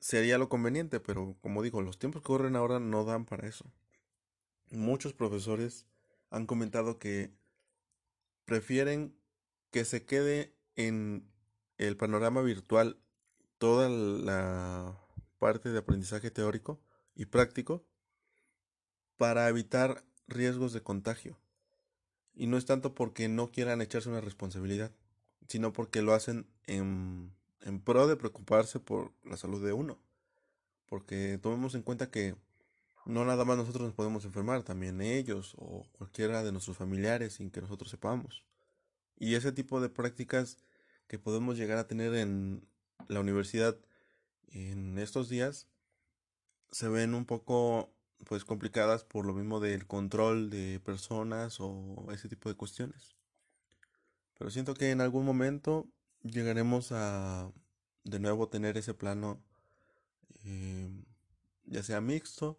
sería 0.00 0.36
lo 0.36 0.50
conveniente, 0.50 1.00
pero 1.00 1.38
como 1.40 1.62
digo, 1.62 1.80
los 1.80 1.98
tiempos 1.98 2.20
que 2.20 2.26
corren 2.26 2.56
ahora 2.56 2.80
no 2.80 3.04
dan 3.04 3.24
para 3.24 3.48
eso. 3.48 3.64
Muchos 4.70 5.14
profesores 5.14 5.86
han 6.28 6.44
comentado 6.44 6.98
que 6.98 7.32
prefieren 8.44 9.16
que 9.70 9.86
se 9.86 10.04
quede 10.04 10.54
en 10.76 11.26
el 11.78 11.96
panorama 11.96 12.42
virtual 12.42 12.98
toda 13.58 13.88
la 13.88 14.98
parte 15.38 15.70
de 15.70 15.78
aprendizaje 15.78 16.30
teórico 16.30 16.80
y 17.14 17.26
práctico 17.26 17.84
para 19.16 19.48
evitar 19.48 20.04
riesgos 20.26 20.72
de 20.72 20.82
contagio. 20.82 21.38
Y 22.34 22.46
no 22.46 22.56
es 22.56 22.66
tanto 22.66 22.94
porque 22.94 23.28
no 23.28 23.50
quieran 23.52 23.80
echarse 23.80 24.08
una 24.08 24.20
responsabilidad, 24.20 24.92
sino 25.48 25.72
porque 25.72 26.02
lo 26.02 26.14
hacen 26.14 26.46
en, 26.66 27.32
en 27.60 27.80
pro 27.80 28.06
de 28.06 28.16
preocuparse 28.16 28.80
por 28.80 29.12
la 29.22 29.36
salud 29.36 29.64
de 29.64 29.72
uno. 29.72 29.98
Porque 30.86 31.38
tomemos 31.40 31.74
en 31.74 31.82
cuenta 31.82 32.10
que 32.10 32.34
no 33.06 33.24
nada 33.24 33.44
más 33.44 33.56
nosotros 33.56 33.84
nos 33.84 33.94
podemos 33.94 34.24
enfermar, 34.24 34.62
también 34.62 35.00
ellos 35.00 35.54
o 35.58 35.86
cualquiera 35.92 36.42
de 36.42 36.52
nuestros 36.52 36.76
familiares 36.76 37.34
sin 37.34 37.50
que 37.50 37.60
nosotros 37.60 37.90
sepamos. 37.90 38.44
Y 39.16 39.34
ese 39.34 39.52
tipo 39.52 39.80
de 39.80 39.88
prácticas 39.88 40.58
que 41.06 41.18
podemos 41.18 41.56
llegar 41.56 41.78
a 41.78 41.86
tener 41.86 42.14
en 42.14 42.66
la 43.08 43.20
universidad 43.20 43.76
en 44.48 44.98
estos 44.98 45.28
días 45.28 45.66
se 46.70 46.88
ven 46.88 47.14
un 47.14 47.24
poco 47.24 47.90
pues 48.24 48.44
complicadas 48.44 49.04
por 49.04 49.26
lo 49.26 49.34
mismo 49.34 49.60
del 49.60 49.86
control 49.86 50.50
de 50.50 50.80
personas 50.80 51.58
o 51.60 52.06
ese 52.12 52.28
tipo 52.28 52.48
de 52.48 52.54
cuestiones. 52.54 53.14
Pero 54.38 54.50
siento 54.50 54.74
que 54.74 54.90
en 54.90 55.00
algún 55.00 55.24
momento 55.24 55.86
llegaremos 56.22 56.90
a 56.92 57.52
de 58.04 58.18
nuevo 58.18 58.48
tener 58.48 58.76
ese 58.76 58.94
plano 58.94 59.40
eh, 60.44 60.90
ya 61.66 61.82
sea 61.82 62.00
mixto 62.00 62.58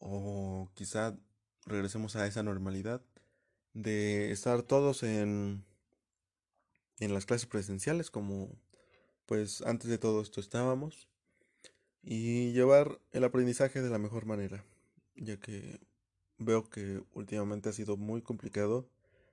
o 0.00 0.70
quizá 0.74 1.16
regresemos 1.66 2.16
a 2.16 2.26
esa 2.26 2.42
normalidad 2.42 3.02
de 3.74 4.30
estar 4.30 4.62
todos 4.62 5.02
en 5.02 5.64
en 7.00 7.14
las 7.14 7.26
clases 7.26 7.46
presenciales 7.46 8.10
como 8.10 8.50
pues 9.28 9.60
antes 9.62 9.90
de 9.90 9.98
todo 9.98 10.22
esto 10.22 10.40
estábamos 10.40 11.06
y 12.02 12.52
llevar 12.52 12.98
el 13.12 13.24
aprendizaje 13.24 13.82
de 13.82 13.90
la 13.90 13.98
mejor 13.98 14.24
manera 14.24 14.64
ya 15.20 15.38
que 15.38 15.80
veo 16.38 16.68
que 16.68 17.02
últimamente 17.12 17.68
ha 17.68 17.72
sido 17.72 17.96
muy 17.96 18.22
complicado 18.22 18.88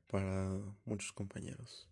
para 0.07 0.59
muchos 0.85 1.13
compañeros. 1.13 1.87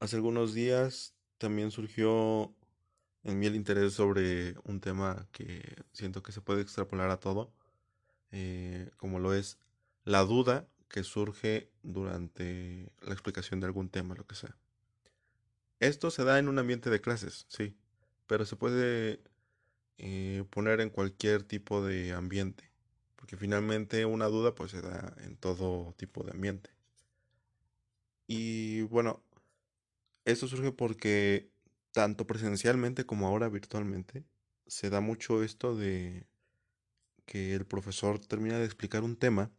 Hace 0.00 0.16
algunos 0.16 0.54
días 0.54 1.14
también 1.38 1.70
surgió 1.70 2.54
en 3.22 3.38
mí 3.38 3.46
el 3.46 3.56
interés 3.56 3.94
sobre 3.94 4.56
un 4.64 4.80
tema 4.80 5.28
que 5.32 5.62
siento 5.92 6.22
que 6.22 6.32
se 6.32 6.40
puede 6.40 6.62
extrapolar 6.62 7.10
a 7.10 7.20
todo, 7.20 7.52
eh, 8.30 8.90
como 8.96 9.18
lo 9.18 9.32
es 9.32 9.58
la 10.04 10.24
duda 10.24 10.66
que 10.94 11.02
surge 11.02 11.72
durante 11.82 12.92
la 13.02 13.14
explicación 13.14 13.58
de 13.58 13.66
algún 13.66 13.88
tema, 13.88 14.14
lo 14.14 14.28
que 14.28 14.36
sea. 14.36 14.56
Esto 15.80 16.12
se 16.12 16.22
da 16.22 16.38
en 16.38 16.46
un 16.46 16.60
ambiente 16.60 16.88
de 16.88 17.00
clases, 17.00 17.46
sí, 17.48 17.76
pero 18.28 18.44
se 18.44 18.54
puede 18.54 19.20
eh, 19.98 20.44
poner 20.50 20.80
en 20.80 20.90
cualquier 20.90 21.42
tipo 21.42 21.84
de 21.84 22.12
ambiente, 22.12 22.70
porque 23.16 23.36
finalmente 23.36 24.04
una 24.04 24.26
duda 24.26 24.54
pues 24.54 24.70
se 24.70 24.82
da 24.82 25.16
en 25.24 25.36
todo 25.36 25.94
tipo 25.96 26.22
de 26.22 26.30
ambiente. 26.30 26.70
Y 28.28 28.82
bueno, 28.82 29.20
esto 30.24 30.46
surge 30.46 30.70
porque 30.70 31.50
tanto 31.90 32.24
presencialmente 32.24 33.04
como 33.04 33.26
ahora 33.26 33.48
virtualmente 33.48 34.22
se 34.68 34.90
da 34.90 35.00
mucho 35.00 35.42
esto 35.42 35.74
de 35.74 36.24
que 37.26 37.52
el 37.52 37.66
profesor 37.66 38.20
termina 38.20 38.60
de 38.60 38.64
explicar 38.64 39.02
un 39.02 39.16
tema, 39.16 39.50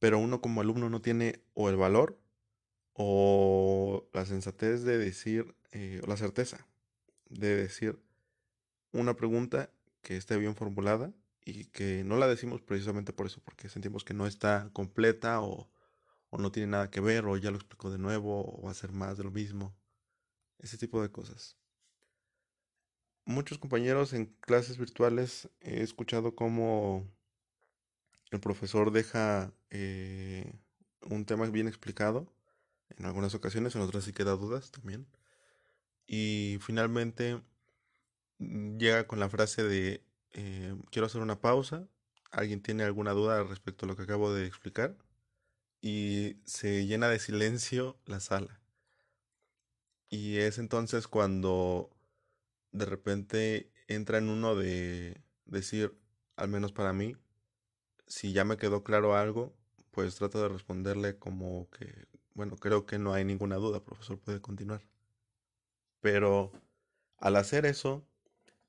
pero 0.00 0.18
uno 0.18 0.40
como 0.40 0.60
alumno 0.62 0.90
no 0.90 1.00
tiene 1.00 1.44
o 1.54 1.68
el 1.68 1.76
valor 1.76 2.18
o 2.94 4.08
la 4.12 4.26
sensatez 4.26 4.82
de 4.82 4.98
decir, 4.98 5.54
eh, 5.70 6.00
o 6.02 6.08
la 6.08 6.16
certeza 6.16 6.66
de 7.28 7.54
decir 7.54 8.02
una 8.92 9.14
pregunta 9.14 9.70
que 10.02 10.16
esté 10.16 10.36
bien 10.36 10.56
formulada 10.56 11.12
y 11.44 11.66
que 11.66 12.02
no 12.02 12.16
la 12.16 12.26
decimos 12.26 12.60
precisamente 12.62 13.12
por 13.12 13.26
eso, 13.26 13.40
porque 13.44 13.68
sentimos 13.68 14.02
que 14.02 14.14
no 14.14 14.26
está 14.26 14.70
completa 14.72 15.40
o, 15.40 15.70
o 16.30 16.38
no 16.38 16.50
tiene 16.50 16.68
nada 16.72 16.90
que 16.90 17.00
ver, 17.00 17.26
o 17.26 17.36
ya 17.36 17.50
lo 17.50 17.56
explicó 17.56 17.90
de 17.90 17.98
nuevo, 17.98 18.58
o 18.58 18.62
va 18.62 18.70
a 18.70 18.74
ser 18.74 18.92
más 18.92 19.18
de 19.18 19.24
lo 19.24 19.30
mismo, 19.30 19.74
ese 20.58 20.78
tipo 20.78 21.00
de 21.02 21.10
cosas. 21.10 21.56
Muchos 23.24 23.58
compañeros 23.58 24.12
en 24.12 24.26
clases 24.40 24.78
virtuales 24.78 25.48
he 25.60 25.82
escuchado 25.82 26.34
cómo 26.34 27.06
el 28.30 28.40
profesor 28.40 28.92
deja 28.92 29.52
eh, 29.70 30.52
un 31.08 31.24
tema 31.24 31.46
bien 31.46 31.68
explicado 31.68 32.32
en 32.96 33.06
algunas 33.06 33.34
ocasiones, 33.34 33.74
en 33.74 33.82
otras 33.82 34.04
sí 34.04 34.12
queda 34.12 34.32
dudas 34.32 34.70
también. 34.70 35.06
Y 36.06 36.58
finalmente 36.60 37.40
mm, 38.38 38.78
llega 38.78 39.06
con 39.06 39.20
la 39.20 39.28
frase 39.28 39.64
de 39.64 40.04
eh, 40.32 40.74
quiero 40.90 41.06
hacer 41.06 41.20
una 41.22 41.40
pausa, 41.40 41.88
alguien 42.30 42.62
tiene 42.62 42.84
alguna 42.84 43.12
duda 43.12 43.42
respecto 43.44 43.86
a 43.86 43.88
lo 43.88 43.96
que 43.96 44.02
acabo 44.02 44.32
de 44.32 44.46
explicar 44.46 44.96
y 45.80 46.36
se 46.44 46.86
llena 46.86 47.08
de 47.08 47.18
silencio 47.18 47.98
la 48.06 48.20
sala. 48.20 48.60
Y 50.08 50.38
es 50.38 50.58
entonces 50.58 51.08
cuando 51.08 51.90
de 52.72 52.84
repente 52.84 53.72
entra 53.88 54.18
en 54.18 54.28
uno 54.28 54.54
de 54.56 55.22
decir, 55.46 55.96
al 56.36 56.48
menos 56.48 56.72
para 56.72 56.92
mí, 56.92 57.16
si 58.10 58.34
ya 58.34 58.44
me 58.44 58.58
quedó 58.58 58.84
claro 58.84 59.16
algo, 59.16 59.54
pues 59.90 60.14
trato 60.16 60.42
de 60.42 60.50
responderle 60.50 61.18
como 61.18 61.70
que 61.70 62.10
bueno, 62.34 62.56
creo 62.56 62.86
que 62.86 62.98
no 62.98 63.12
hay 63.12 63.24
ninguna 63.24 63.56
duda, 63.56 63.84
profesor, 63.84 64.18
puede 64.18 64.40
continuar. 64.40 64.80
Pero 66.00 66.52
al 67.18 67.36
hacer 67.36 67.66
eso, 67.66 68.06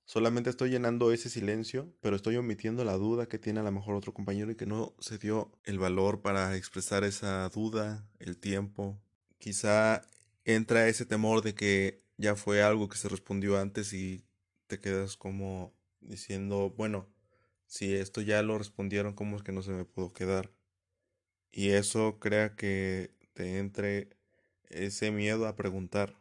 solamente 0.05 0.49
estoy 0.49 0.71
llenando 0.71 1.11
ese 1.11 1.29
silencio, 1.29 1.93
pero 2.01 2.15
estoy 2.15 2.35
omitiendo 2.37 2.83
la 2.83 2.97
duda 2.97 3.27
que 3.27 3.39
tiene 3.39 3.61
a 3.61 3.63
lo 3.63 3.71
mejor 3.71 3.95
otro 3.95 4.13
compañero 4.13 4.51
y 4.51 4.55
que 4.55 4.65
no 4.65 4.93
se 4.99 5.17
dio 5.17 5.51
el 5.63 5.79
valor 5.79 6.21
para 6.21 6.57
expresar 6.57 7.03
esa 7.03 7.47
duda, 7.49 8.05
el 8.19 8.37
tiempo. 8.37 8.99
Quizá 9.37 10.01
entra 10.43 10.87
ese 10.87 11.05
temor 11.05 11.41
de 11.41 11.55
que 11.55 12.03
ya 12.17 12.35
fue 12.35 12.63
algo 12.63 12.89
que 12.89 12.97
se 12.97 13.09
respondió 13.09 13.57
antes 13.57 13.93
y 13.93 14.25
te 14.67 14.79
quedas 14.81 15.15
como 15.17 15.73
diciendo, 16.01 16.73
bueno, 16.75 17.07
si 17.71 17.95
esto 17.95 18.19
ya 18.19 18.43
lo 18.43 18.57
respondieron, 18.57 19.13
¿cómo 19.13 19.37
es 19.37 19.43
que 19.43 19.53
no 19.53 19.61
se 19.61 19.71
me 19.71 19.85
pudo 19.85 20.11
quedar? 20.11 20.51
Y 21.53 21.69
eso 21.69 22.19
crea 22.19 22.53
que 22.53 23.15
te 23.33 23.59
entre 23.59 24.09
ese 24.67 25.09
miedo 25.11 25.47
a 25.47 25.55
preguntar. 25.55 26.19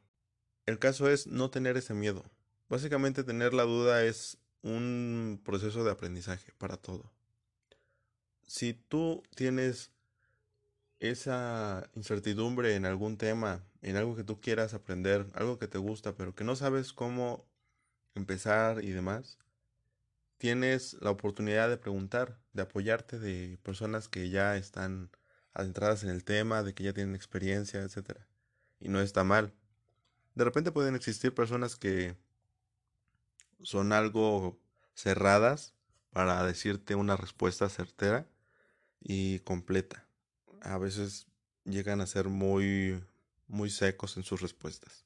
El 0.64 0.78
caso 0.78 1.10
es 1.10 1.26
no 1.26 1.50
tener 1.50 1.76
ese 1.76 1.92
miedo. 1.92 2.24
Básicamente 2.68 3.24
tener 3.24 3.52
la 3.52 3.64
duda 3.64 4.04
es 4.04 4.38
un 4.62 5.40
proceso 5.44 5.82
de 5.82 5.90
aprendizaje 5.90 6.52
para 6.56 6.76
todo. 6.76 7.10
Si 8.46 8.72
tú 8.72 9.24
tienes 9.34 9.90
esa 11.00 11.90
incertidumbre 11.96 12.76
en 12.76 12.86
algún 12.86 13.16
tema, 13.16 13.64
en 13.82 13.96
algo 13.96 14.14
que 14.14 14.22
tú 14.22 14.40
quieras 14.40 14.72
aprender, 14.72 15.26
algo 15.34 15.58
que 15.58 15.66
te 15.66 15.78
gusta, 15.78 16.14
pero 16.14 16.32
que 16.32 16.44
no 16.44 16.54
sabes 16.54 16.92
cómo 16.92 17.44
empezar 18.14 18.84
y 18.84 18.90
demás, 18.90 19.40
tienes 20.40 20.96
la 21.02 21.10
oportunidad 21.10 21.68
de 21.68 21.76
preguntar, 21.76 22.40
de 22.54 22.62
apoyarte 22.62 23.18
de 23.18 23.58
personas 23.62 24.08
que 24.08 24.30
ya 24.30 24.56
están 24.56 25.10
adentradas 25.52 26.02
en 26.02 26.08
el 26.08 26.24
tema, 26.24 26.62
de 26.62 26.72
que 26.72 26.82
ya 26.82 26.94
tienen 26.94 27.14
experiencia, 27.14 27.82
etc. 27.82 28.18
Y 28.80 28.88
no 28.88 29.02
está 29.02 29.22
mal. 29.22 29.52
De 30.34 30.44
repente 30.44 30.72
pueden 30.72 30.94
existir 30.94 31.34
personas 31.34 31.76
que 31.76 32.16
son 33.62 33.92
algo 33.92 34.58
cerradas 34.94 35.74
para 36.10 36.42
decirte 36.42 36.94
una 36.94 37.16
respuesta 37.18 37.68
certera 37.68 38.26
y 38.98 39.40
completa. 39.40 40.06
A 40.62 40.78
veces 40.78 41.26
llegan 41.64 42.00
a 42.00 42.06
ser 42.06 42.30
muy 42.30 43.04
muy 43.46 43.68
secos 43.68 44.16
en 44.16 44.22
sus 44.22 44.40
respuestas. 44.40 45.04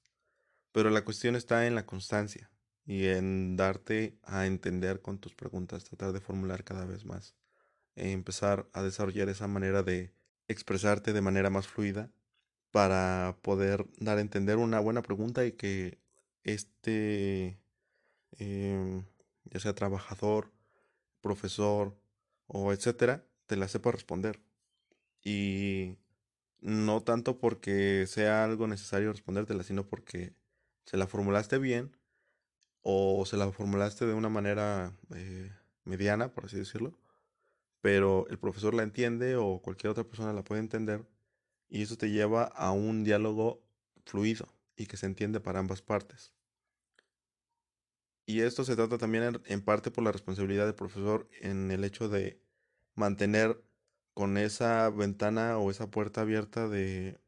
Pero 0.71 0.91
la 0.91 1.05
cuestión 1.05 1.35
está 1.35 1.67
en 1.67 1.75
la 1.75 1.87
constancia 1.87 2.53
y 2.87 3.07
en 3.07 3.57
darte 3.57 4.19
a 4.23 4.47
entender 4.47 5.01
con 5.01 5.19
tus 5.19 5.35
preguntas, 5.35 5.85
tratar 5.85 6.13
de 6.13 6.21
formular 6.21 6.65
cada 6.65 6.85
vez 6.85 7.05
más 7.05 7.35
empezar 7.97 8.69
a 8.73 8.83
desarrollar 8.83 9.29
esa 9.29 9.47
manera 9.47 9.83
de 9.83 10.13
expresarte 10.49 11.13
de 11.13 11.21
manera 11.21 11.51
más 11.51 11.67
fluida 11.67 12.11
para 12.71 13.39
poder 13.43 13.87
dar 13.99 14.19
a 14.19 14.21
entender 14.21 14.57
una 14.57 14.81
buena 14.81 15.03
pregunta 15.03 15.47
y 15.47 15.53
que 15.53 15.99
este, 16.43 17.59
em, 18.39 19.05
ya 19.45 19.61
sea 19.61 19.75
trabajador, 19.75 20.53
profesor 21.21 21.97
o 22.47 22.73
etcétera, 22.73 23.25
te 23.47 23.57
la 23.57 23.69
sepa 23.69 23.93
responder. 23.93 24.41
Y 25.23 25.97
no 26.61 27.03
tanto 27.03 27.39
porque 27.39 28.07
sea 28.09 28.45
algo 28.45 28.67
necesario 28.67 29.13
respondértela, 29.13 29.63
sino 29.63 29.87
porque 29.87 30.35
se 30.85 30.97
la 30.97 31.07
formulaste 31.07 31.59
bien 31.59 31.97
o 32.85 33.25
se 33.27 33.39
la 33.39 33.51
formulaste 33.51 34.07
de 34.07 34.13
una 34.15 34.29
manera 34.29 34.93
eh, 35.15 35.51
mediana, 35.85 36.33
por 36.33 36.45
así 36.45 36.59
decirlo, 36.59 36.93
pero 37.81 38.29
el 38.29 38.39
profesor 38.39 38.75
la 38.75 38.83
entiende 38.83 39.37
o 39.37 39.61
cualquier 39.61 39.91
otra 39.91 40.05
persona 40.05 40.35
la 40.35 40.45
puede 40.45 40.61
entender 40.61 41.07
y 41.69 41.83
eso 41.83 41.97
te 41.97 42.11
lleva 42.11 42.45
a 42.45 42.73
un 42.73 43.03
diálogo 43.03 43.65
fluido 44.05 44.55
y 44.77 44.87
que 44.87 44.99
se 44.99 45.07
entiende 45.07 45.41
para 45.41 45.61
ambas 45.61 45.81
partes. 45.83 46.33
Y 48.27 48.41
esto 48.41 48.65
se 48.65 48.77
trata 48.77 48.99
también 48.99 49.41
en 49.47 49.63
parte 49.63 49.91
por 49.91 50.05
la 50.05 50.13
responsabilidad 50.13 50.67
del 50.67 50.75
profesor 50.75 51.29
en 51.41 51.71
el 51.71 51.85
hecho 51.85 52.09
de 52.09 52.39
mantener 52.95 53.63
con 54.13 54.37
esa 54.37 54.91
ventana 54.91 55.59
o 55.59 55.71
esa 55.71 55.91
puerta 55.91 56.21
abierta 56.21 56.69
de 56.69 57.19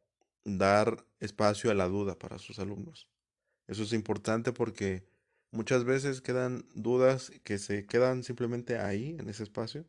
dar 0.44 1.06
espacio 1.18 1.70
a 1.70 1.74
la 1.74 1.88
duda 1.88 2.18
para 2.18 2.38
sus 2.38 2.58
alumnos. 2.58 3.08
Eso 3.66 3.82
es 3.82 3.92
importante 3.92 4.52
porque 4.52 5.06
muchas 5.56 5.84
veces 5.84 6.20
quedan 6.20 6.66
dudas 6.74 7.32
que 7.42 7.58
se 7.58 7.86
quedan 7.86 8.22
simplemente 8.22 8.78
ahí, 8.78 9.16
en 9.18 9.28
ese 9.28 9.42
espacio, 9.42 9.86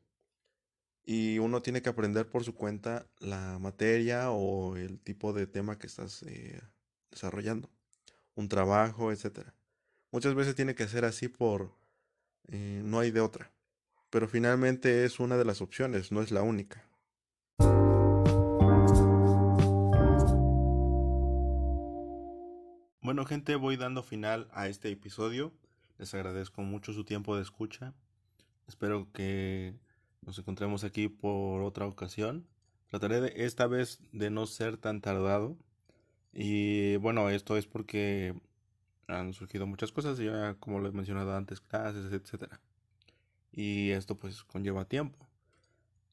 y 1.05 1.39
uno 1.39 1.61
tiene 1.61 1.81
que 1.81 1.89
aprender 1.89 2.29
por 2.29 2.43
su 2.43 2.55
cuenta 2.55 3.07
la 3.19 3.59
materia 3.59 4.31
o 4.31 4.75
el 4.75 4.99
tipo 4.99 5.33
de 5.33 5.47
tema 5.47 5.77
que 5.77 5.87
estás 5.87 6.23
eh, 6.23 6.61
desarrollando, 7.11 7.69
un 8.35 8.49
trabajo, 8.49 9.11
etc. 9.11 9.51
Muchas 10.11 10.35
veces 10.35 10.55
tiene 10.55 10.75
que 10.75 10.87
ser 10.87 11.05
así 11.05 11.27
por... 11.27 11.77
Eh, 12.49 12.81
no 12.83 12.99
hay 12.99 13.11
de 13.11 13.21
otra, 13.21 13.51
pero 14.09 14.27
finalmente 14.27 15.05
es 15.05 15.19
una 15.19 15.37
de 15.37 15.45
las 15.45 15.61
opciones, 15.61 16.11
no 16.11 16.21
es 16.21 16.31
la 16.31 16.41
única. 16.41 16.87
Bueno 23.07 23.23
gente, 23.23 23.55
voy 23.55 23.77
dando 23.77 24.03
final 24.03 24.49
a 24.51 24.67
este 24.67 24.91
episodio. 24.91 25.53
Les 25.97 26.13
agradezco 26.13 26.61
mucho 26.61 26.91
su 26.91 27.05
tiempo 27.05 27.37
de 27.37 27.41
escucha. 27.41 27.93
Espero 28.67 29.07
que 29.13 29.73
nos 30.23 30.37
encontremos 30.37 30.83
aquí 30.83 31.07
por 31.07 31.61
otra 31.61 31.85
ocasión. 31.87 32.45
Trataré 32.89 33.21
de, 33.21 33.33
esta 33.45 33.65
vez 33.65 34.01
de 34.11 34.29
no 34.29 34.45
ser 34.45 34.75
tan 34.75 34.99
tardado. 34.99 35.55
Y 36.33 36.97
bueno, 36.97 37.29
esto 37.29 37.55
es 37.55 37.65
porque 37.65 38.35
han 39.07 39.31
surgido 39.31 39.65
muchas 39.67 39.93
cosas, 39.93 40.17
ya 40.17 40.55
como 40.55 40.79
lo 40.81 40.89
he 40.89 40.91
mencionado 40.91 41.33
antes, 41.33 41.61
clases, 41.61 42.11
etcétera. 42.11 42.59
Y 43.53 43.91
esto 43.91 44.19
pues 44.19 44.43
conlleva 44.43 44.83
tiempo. 44.83 45.25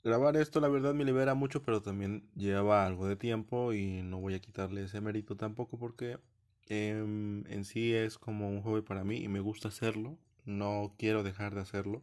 Grabar 0.05 0.37
esto 0.37 0.61
la 0.61 0.69
verdad 0.69 0.95
me 0.95 1.05
libera 1.05 1.35
mucho, 1.35 1.61
pero 1.61 1.83
también 1.83 2.31
lleva 2.37 2.87
algo 2.87 3.09
de 3.09 3.17
tiempo 3.17 3.73
y 3.73 4.03
no 4.05 4.21
voy 4.21 4.35
a 4.35 4.41
quitarle 4.41 4.85
ese 4.85 5.01
mérito 5.01 5.35
tampoco 5.35 5.77
porque 5.77 6.19
em, 6.67 7.47
en 7.49 7.65
sí 7.65 7.95
es 7.95 8.19
como 8.19 8.49
un 8.49 8.63
hobby 8.63 8.83
para 8.83 9.05
mí 9.05 9.19
y 9.19 9.29
me 9.29 9.41
gusta 9.41 9.69
hacerlo. 9.69 10.19
No 10.45 10.95
quiero 10.99 11.23
dejar 11.23 11.55
de 11.55 11.63
hacerlo. 11.63 12.03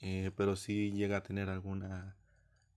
Eh, 0.00 0.30
pero 0.36 0.56
si 0.56 0.92
llega 0.92 1.18
a 1.18 1.22
tener 1.22 1.50
alguna 1.50 2.16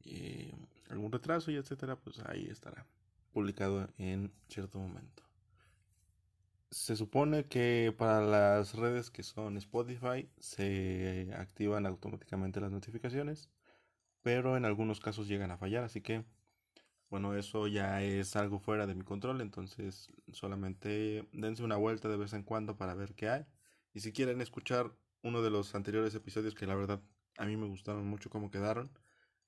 eh, 0.06 0.54
algún 0.90 1.12
retraso 1.12 1.52
y 1.52 1.56
etcétera, 1.56 1.96
pues 1.98 2.20
ahí 2.26 2.48
estará 2.50 2.86
publicado 3.32 3.90
en 3.98 4.32
cierto 4.48 4.80
momento. 4.80 5.24
Se 6.72 6.96
supone 6.96 7.46
que 7.46 7.94
para 7.98 8.22
las 8.22 8.76
redes 8.76 9.12
que 9.12 9.24
son 9.24 9.58
Spotify 9.58 10.30
se 10.40 11.32
activan 11.38 11.86
automáticamente 11.86 12.62
las 12.62 12.72
notificaciones, 12.72 13.50
pero 14.22 14.58
en 14.58 14.66
algunos 14.66 15.00
casos 15.00 15.28
llegan 15.28 15.52
a 15.52 15.58
fallar, 15.58 15.84
así 15.84 16.02
que 16.02 16.26
bueno, 17.10 17.36
eso 17.36 17.68
ya 17.68 18.02
es 18.02 18.36
algo 18.36 18.60
fuera 18.60 18.88
de 18.88 18.96
mi 18.96 19.04
control, 19.04 19.42
entonces 19.42 20.12
solamente 20.32 21.28
dense 21.34 21.63
una 21.63 21.78
vuelta 21.78 22.10
de 22.10 22.18
vez 22.18 22.34
en 22.34 22.44
cuando 22.44 22.78
para 22.78 22.96
ver 22.96 23.16
qué 23.16 23.30
hay. 23.30 23.46
Y 23.94 24.00
si 24.02 24.12
quieren 24.13 24.42
escuchar 24.42 24.92
uno 25.22 25.42
de 25.42 25.52
los 25.52 25.76
anteriores 25.76 26.16
episodios 26.16 26.56
que 26.56 26.68
la 26.68 26.76
verdad 26.76 27.02
a 27.38 27.46
mí 27.46 27.58
me 27.58 27.68
gustaron 27.68 28.08
mucho 28.08 28.30
cómo 28.30 28.52
quedaron 28.52 28.92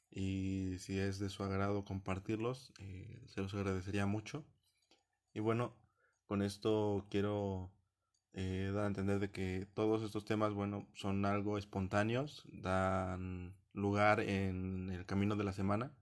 y 0.10 0.78
si 0.80 0.98
es 1.00 1.20
de 1.20 1.30
su 1.30 1.44
agrado 1.44 1.84
compartirlos, 1.86 2.74
eh, 2.80 3.24
se 3.28 3.42
los 3.42 3.54
agradecería 3.54 4.06
mucho. 4.06 4.46
Y 5.34 5.42
bueno, 5.42 5.76
con 6.26 6.42
esto 6.42 7.06
quiero 7.10 7.72
eh, 8.34 8.72
dar 8.74 8.86
a 8.86 8.88
entender 8.88 9.20
de 9.20 9.32
que 9.32 9.68
todos 9.74 10.04
estos 10.04 10.26
temas, 10.26 10.54
bueno, 10.54 10.88
son 10.94 11.26
algo 11.26 11.58
espontáneos, 11.58 12.44
dan 12.52 13.56
lugar 13.74 14.22
en 14.22 14.90
el 14.90 15.06
camino 15.06 15.36
de 15.36 15.44
la 15.44 15.54
semana, 15.54 15.94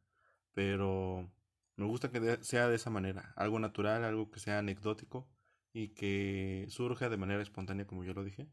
pero 0.54 1.32
me 1.76 1.86
gusta 1.86 2.12
que 2.12 2.38
sea 2.42 2.68
de 2.68 2.76
esa 2.76 2.90
manera, 2.90 3.34
algo 3.36 3.60
natural, 3.60 4.04
algo 4.04 4.30
que 4.32 4.40
sea 4.40 4.60
anecdótico 4.60 5.28
y 5.74 5.90
que 5.90 6.68
surja 6.70 7.10
de 7.10 7.18
manera 7.18 7.42
espontánea, 7.42 7.88
como 7.88 8.04
yo 8.04 8.14
lo 8.14 8.24
dije. 8.24 8.48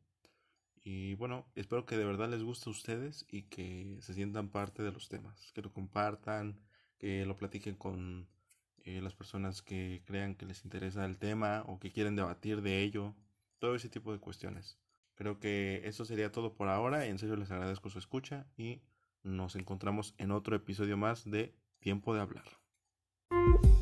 Y 0.82 1.14
bueno, 1.16 1.46
espero 1.54 1.84
que 1.84 1.96
de 1.98 2.04
verdad 2.04 2.30
les 2.30 2.42
guste 2.42 2.70
a 2.70 2.72
ustedes 2.72 3.26
y 3.28 3.42
que 3.42 3.98
se 4.00 4.14
sientan 4.14 4.48
parte 4.48 4.82
de 4.82 4.92
los 4.92 5.08
temas, 5.08 5.52
que 5.52 5.62
lo 5.62 5.72
compartan, 5.72 6.58
que 6.98 7.26
lo 7.26 7.36
platiquen 7.36 7.74
con 7.76 8.28
eh, 8.84 9.00
las 9.02 9.14
personas 9.14 9.62
que 9.62 10.02
crean 10.06 10.34
que 10.34 10.46
les 10.46 10.64
interesa 10.64 11.04
el 11.04 11.18
tema 11.18 11.64
o 11.66 11.78
que 11.78 11.92
quieren 11.92 12.16
debatir 12.16 12.62
de 12.62 12.82
ello, 12.82 13.14
todo 13.58 13.74
ese 13.74 13.90
tipo 13.90 14.12
de 14.12 14.20
cuestiones. 14.20 14.78
Creo 15.14 15.38
que 15.38 15.82
eso 15.84 16.06
sería 16.06 16.32
todo 16.32 16.54
por 16.54 16.68
ahora, 16.68 17.04
en 17.06 17.18
serio 17.18 17.36
les 17.36 17.50
agradezco 17.50 17.90
su 17.90 17.98
escucha 17.98 18.46
y 18.56 18.80
nos 19.22 19.54
encontramos 19.56 20.14
en 20.16 20.30
otro 20.30 20.56
episodio 20.56 20.96
más 20.96 21.30
de 21.30 21.54
Tiempo 21.78 22.14
de 22.14 22.22
Hablar. 22.22 22.59
Thank 23.30 23.64
you. 23.64 23.79